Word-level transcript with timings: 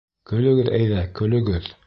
Көлөгөҙ 0.31 0.71
әйҙә, 0.79 1.05
көлөгөҙ. 1.21 1.75